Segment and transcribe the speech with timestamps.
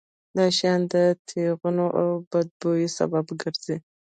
[0.35, 0.95] دا شیان د
[1.27, 3.77] ټېغونو او بد بوی سبب ګرځي.